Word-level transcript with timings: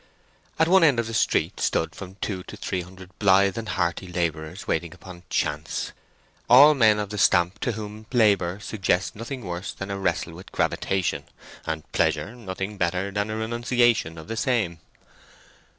At 0.57 0.67
one 0.67 0.83
end 0.83 0.99
of 0.99 1.05
the 1.05 1.13
street 1.13 1.59
stood 1.59 1.93
from 1.93 2.15
two 2.21 2.41
to 2.45 2.57
three 2.57 2.81
hundred 2.81 3.11
blithe 3.19 3.55
and 3.55 3.69
hearty 3.69 4.07
labourers 4.07 4.67
waiting 4.67 4.95
upon 4.95 5.21
Chance—all 5.29 6.73
men 6.73 6.97
of 6.97 7.11
the 7.11 7.19
stamp 7.19 7.59
to 7.59 7.73
whom 7.73 8.07
labour 8.11 8.59
suggests 8.61 9.15
nothing 9.15 9.45
worse 9.45 9.71
than 9.73 9.91
a 9.91 9.99
wrestle 9.99 10.33
with 10.33 10.51
gravitation, 10.51 11.25
and 11.67 11.83
pleasure 11.91 12.33
nothing 12.35 12.79
better 12.79 13.11
than 13.11 13.29
a 13.29 13.35
renunciation 13.35 14.17
of 14.17 14.27
the 14.27 14.37
same. 14.37 14.79